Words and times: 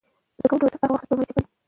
زده 0.37 0.47
کوونکې 0.49 0.63
به 0.67 0.71
تر 0.73 0.79
هغه 0.83 0.93
وخته 0.93 1.07
پورې 1.09 1.19
مجلې 1.19 1.35
چاپوي. 1.37 1.49